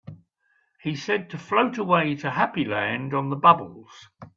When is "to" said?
1.29-1.37, 2.15-2.31